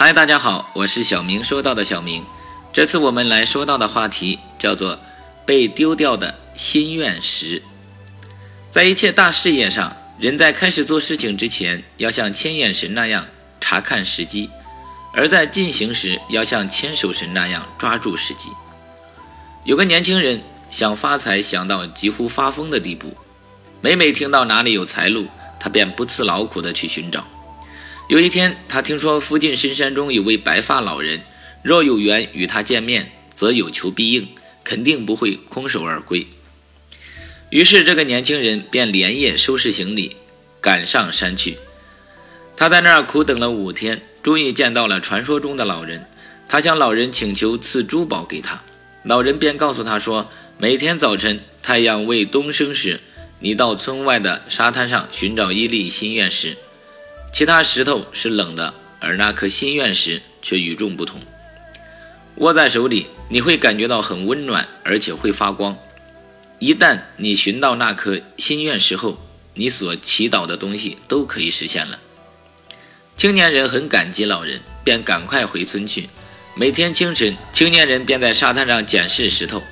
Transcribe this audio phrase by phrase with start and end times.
[0.00, 2.24] 嗨，大家好，我是小明说到的小明。
[2.72, 4.96] 这次我们来说到的话题叫做
[5.44, 7.60] 被丢掉的心愿石。
[8.70, 13.26] 在一切大事业上，人在开始做事情之前，要像牵眼神那样
[13.60, 14.48] 查看时机；
[15.12, 18.50] 而在进行时，要像牵手神那样抓住时机。
[19.64, 20.40] 有个年轻人
[20.70, 23.16] 想发财，想到几乎发疯的地步，
[23.80, 25.26] 每每听到哪里有财路，
[25.58, 27.26] 他便不辞劳苦地去寻找。
[28.08, 31.20] 有一天，他听说附近深山中有位白发老人，
[31.62, 34.26] 若有缘与他见面，则有求必应，
[34.64, 36.26] 肯定不会空手而归。
[37.50, 40.16] 于是，这个年轻人便连夜收拾行李，
[40.58, 41.58] 赶上山去。
[42.56, 46.06] 他在那儿苦等了五天，终于见到了传说中的老人。
[46.48, 48.62] 他向老人请求赐珠宝给他，
[49.02, 53.00] 老人便告诉他说：“每天早晨太阳未东升时，
[53.40, 56.56] 你到村外的沙滩上寻找一粒心愿石。”
[57.38, 61.20] 其他石头是冷的，而那颗心愿石却与众不同。
[62.38, 65.78] 握在手里，你会感觉到很温暖，而且会发光。
[66.58, 72.00] 一旦你寻到那颗心愿石后，你所祈祷的东西都可以实现了。
[73.16, 76.08] 青年人很感激老人，便赶快回村去。
[76.56, 79.62] 每天清晨，青年人便在沙滩上检视石头，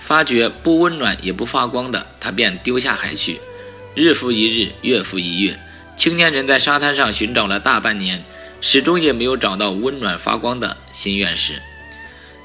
[0.00, 3.40] 发觉不温暖也不发光的，他便丢下海去。
[3.96, 5.58] 日复一日，月复一月。
[6.06, 8.22] 青年人在沙滩上寻找了大半年，
[8.60, 11.60] 始终也没有找到温暖发光的心愿石。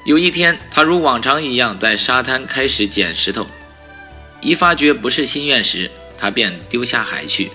[0.04, 3.46] 有一天，他如往常一样在沙滩开始捡石头，
[4.40, 7.52] 一发觉不是心愿石，他便丢下海去。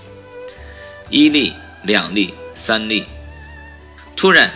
[1.10, 3.04] 一粒、两粒、三粒，
[4.16, 4.50] 突然，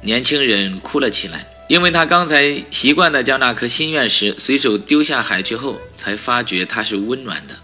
[0.00, 7.54] 年轻人哭了起来，因为他刚才习惯的将那颗心愿石随手丢下海去后，才发觉它是温暖的。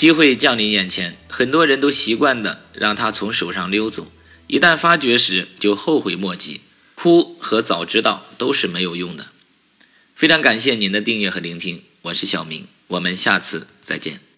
[0.00, 4.10] 机会降临眼前，很多人都习惯的让它从手上溜走，
[4.46, 6.62] 一旦发觉时就后悔莫及。
[6.94, 9.26] 哭和早知道都是没有用的。
[10.14, 14.29] 非常感谢您的订阅和聆听，我是小明，我们下次再见。